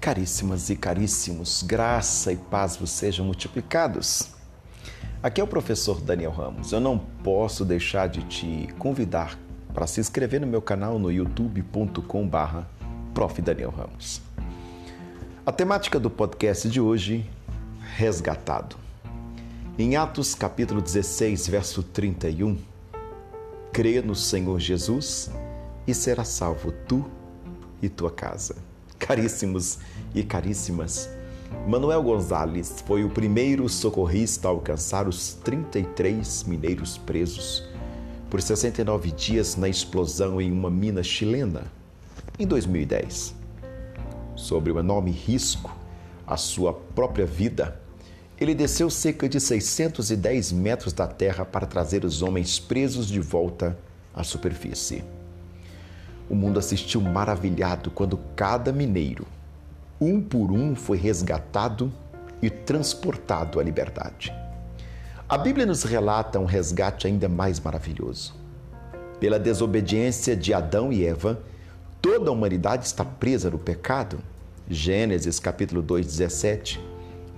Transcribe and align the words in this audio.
Caríssimas 0.00 0.70
e 0.70 0.76
caríssimos, 0.76 1.64
graça 1.64 2.32
e 2.32 2.36
paz 2.36 2.76
vos 2.76 2.90
sejam 2.90 3.26
multiplicados. 3.26 4.30
Aqui 5.20 5.40
é 5.40 5.44
o 5.44 5.46
professor 5.46 6.00
Daniel 6.00 6.30
Ramos. 6.30 6.70
Eu 6.70 6.78
não 6.78 6.96
posso 6.96 7.64
deixar 7.64 8.08
de 8.08 8.22
te 8.22 8.68
convidar 8.78 9.36
para 9.74 9.88
se 9.88 9.98
inscrever 10.00 10.40
no 10.40 10.46
meu 10.46 10.62
canal 10.62 11.00
no 11.00 11.10
youtube.com/barra 11.10 12.68
Prof. 13.12 13.42
Daniel 13.42 13.70
Ramos. 13.70 14.22
A 15.44 15.50
temática 15.50 15.98
do 15.98 16.08
podcast 16.08 16.68
de 16.70 16.80
hoje, 16.80 17.28
resgatado. 17.96 18.76
Em 19.76 19.96
Atos 19.96 20.32
capítulo 20.32 20.80
16, 20.80 21.48
verso 21.48 21.82
31, 21.82 22.56
crê 23.72 24.00
no 24.00 24.14
Senhor 24.14 24.60
Jesus 24.60 25.28
e 25.88 25.92
será 25.92 26.22
salvo 26.22 26.70
tu 26.86 27.04
e 27.82 27.88
tua 27.88 28.12
casa. 28.12 28.54
Caríssimos 28.98 29.78
e 30.14 30.22
caríssimas, 30.22 31.08
Manuel 31.66 32.02
Gonzalez 32.02 32.82
foi 32.86 33.04
o 33.04 33.10
primeiro 33.10 33.68
socorrista 33.68 34.48
a 34.48 34.50
alcançar 34.50 35.08
os 35.08 35.34
33 35.34 36.44
mineiros 36.44 36.98
presos 36.98 37.64
por 38.30 38.40
69 38.40 39.10
dias 39.12 39.56
na 39.56 39.68
explosão 39.68 40.40
em 40.40 40.52
uma 40.52 40.70
mina 40.70 41.02
chilena 41.02 41.64
em 42.38 42.46
2010. 42.46 43.34
Sobre 44.36 44.70
o 44.70 44.78
enorme 44.78 45.10
risco 45.10 45.74
à 46.26 46.36
sua 46.36 46.72
própria 46.72 47.26
vida, 47.26 47.80
ele 48.40 48.54
desceu 48.54 48.88
cerca 48.88 49.28
de 49.28 49.40
610 49.40 50.52
metros 50.52 50.92
da 50.92 51.06
terra 51.06 51.44
para 51.44 51.66
trazer 51.66 52.04
os 52.04 52.22
homens 52.22 52.58
presos 52.58 53.08
de 53.08 53.20
volta 53.20 53.78
à 54.14 54.22
superfície. 54.22 55.02
O 56.28 56.34
mundo 56.34 56.58
assistiu 56.58 57.00
maravilhado 57.00 57.90
quando 57.90 58.18
cada 58.36 58.70
mineiro, 58.70 59.26
um 59.98 60.20
por 60.20 60.52
um, 60.52 60.74
foi 60.74 60.98
resgatado 60.98 61.90
e 62.42 62.50
transportado 62.50 63.58
à 63.58 63.62
liberdade. 63.62 64.32
A 65.26 65.38
Bíblia 65.38 65.64
nos 65.64 65.84
relata 65.84 66.38
um 66.38 66.44
resgate 66.44 67.06
ainda 67.06 67.30
mais 67.30 67.58
maravilhoso. 67.58 68.34
Pela 69.18 69.38
desobediência 69.38 70.36
de 70.36 70.52
Adão 70.52 70.92
e 70.92 71.04
Eva, 71.04 71.40
toda 72.00 72.28
a 72.28 72.32
humanidade 72.32 72.84
está 72.84 73.04
presa 73.04 73.50
no 73.50 73.58
pecado. 73.58 74.18
Gênesis 74.68 75.40
capítulo 75.40 75.80
2, 75.80 76.06
17, 76.06 76.78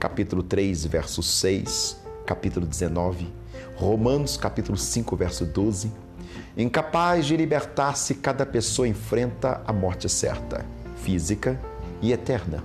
capítulo 0.01 0.43
3, 0.43 0.85
verso 0.87 1.23
6, 1.23 1.97
capítulo 2.27 2.67
19, 2.67 3.33
Romanos 3.77 4.37
capítulo 4.37 4.77
5, 4.77 5.17
verso 5.17 5.47
12 5.47 6.10
Incapaz 6.57 7.27
de 7.27 7.37
libertar-se, 7.37 8.15
cada 8.15 8.45
pessoa 8.45 8.89
enfrenta 8.89 9.61
a 9.67 9.73
morte 9.73 10.09
certa, 10.09 10.65
física 10.97 11.61
e 12.03 12.13
eterna. 12.13 12.63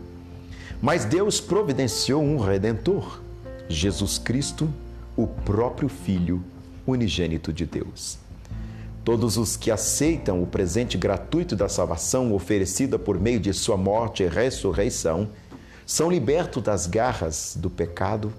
Mas 0.82 1.06
Deus 1.06 1.40
providenciou 1.40 2.22
um 2.22 2.38
redentor, 2.38 3.22
Jesus 3.70 4.18
Cristo, 4.18 4.72
o 5.16 5.26
próprio 5.26 5.88
Filho 5.88 6.44
unigênito 6.86 7.52
de 7.52 7.66
Deus. 7.66 8.18
Todos 9.04 9.38
os 9.38 9.56
que 9.56 9.70
aceitam 9.70 10.42
o 10.42 10.48
presente 10.48 10.98
gratuito 10.98 11.56
da 11.56 11.70
salvação 11.70 12.34
oferecida 12.34 12.98
por 12.98 13.20
meio 13.20 13.40
de 13.40 13.54
sua 13.54 13.78
morte 13.78 14.24
e 14.24 14.28
ressurreição 14.28 15.30
são 15.86 16.10
libertos 16.10 16.64
das 16.64 16.88
garras 16.88 17.56
do 17.56 17.70
pecado 17.70 18.34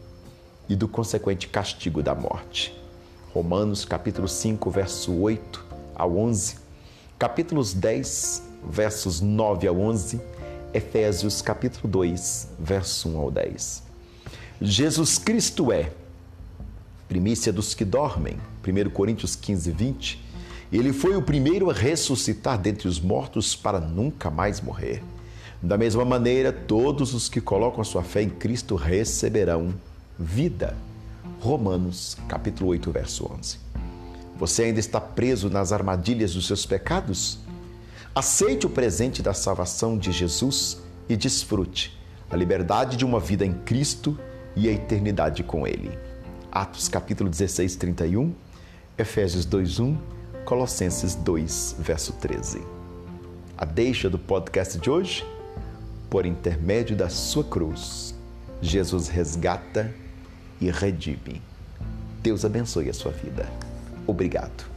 e 0.69 0.75
do 0.75 0.89
consequente 0.89 1.47
castigo 1.47 2.03
da 2.03 2.15
morte. 2.15 2.75
Romanos 3.37 3.85
capítulo 3.85 4.27
5, 4.27 4.71
verso 4.71 5.13
8 5.13 5.63
ao 5.95 6.17
11, 6.17 6.57
capítulos 7.19 7.75
10, 7.75 8.43
versos 8.67 9.21
9 9.21 9.69
ao 9.69 9.79
11, 9.79 10.19
Efésios 10.73 11.43
capítulo 11.43 11.87
2, 11.87 12.49
verso 12.59 13.11
1 13.11 13.19
ao 13.19 13.31
10. 13.31 13.83
Jesus 14.59 15.19
Cristo 15.19 15.71
é 15.71 15.93
primícia 17.07 17.53
dos 17.53 17.75
que 17.75 17.85
dormem, 17.85 18.39
1 18.67 18.89
Coríntios 18.89 19.37
15, 19.37 19.71
20. 19.71 20.25
Ele 20.73 20.95
foi 20.95 21.15
o 21.15 21.21
primeiro 21.21 21.69
a 21.69 21.75
ressuscitar 21.75 22.59
dentre 22.59 22.89
os 22.89 22.99
mortos 22.99 23.55
para 23.55 23.79
nunca 23.79 24.31
mais 24.31 24.63
morrer. 24.63 25.03
Da 25.61 25.77
mesma 25.77 26.07
maneira, 26.07 26.55
todos 26.55 27.13
os 27.13 27.29
que 27.29 27.43
colocam 27.43 27.83
a 27.83 27.85
sua 27.85 28.03
fé 28.03 28.23
em 28.23 28.31
Cristo 28.31 28.77
receberão 28.77 29.75
vida. 30.19 30.75
Romanos, 31.47 32.17
capítulo 32.27 32.71
8, 32.71 32.91
verso 32.91 33.33
11. 33.33 33.59
Você 34.37 34.65
ainda 34.65 34.81
está 34.81 35.01
preso 35.01 35.49
nas 35.49 35.71
armadilhas 35.71 36.35
dos 36.35 36.45
seus 36.45 36.67
pecados? 36.67 37.39
Aceite 38.13 38.67
o 38.67 38.71
presente 38.71 39.23
da 39.23 39.33
salvação 39.33 39.97
de 39.97 40.11
Jesus 40.11 40.83
e 41.09 41.17
desfrute 41.17 41.97
a 42.29 42.35
liberdade 42.35 42.97
de 42.97 43.05
uma 43.05 43.21
vida 43.21 43.47
em 43.47 43.53
Cristo 43.53 44.19
e 44.57 44.69
a 44.69 44.73
eternidade 44.73 45.45
com 45.45 45.65
Ele. 45.65 45.97
Atos 46.51 46.89
capítulo 46.89 47.31
16, 47.31 47.77
31, 47.77 48.35
Efésios 48.99 49.45
2, 49.45 49.79
1, 49.79 49.99
Colossenses 50.45 51.15
2, 51.15 51.77
verso 51.79 52.13
13. 52.15 52.61
A 53.57 53.65
deixa 53.65 54.11
do 54.11 54.19
podcast 54.19 54.81
de 54.81 54.91
hoje? 54.91 55.25
Por 56.11 56.27
intermédio 56.27 56.97
da 56.97 57.09
sua 57.09 57.45
cruz, 57.45 58.17
Jesus 58.61 59.07
resgata 59.07 59.95
e 60.61 60.71
redime. 60.71 61.43
Deus 62.23 62.45
abençoe 62.45 62.89
a 62.89 62.95
sua 62.95 63.13
vida. 63.13 63.47
Obrigado. 64.07 64.76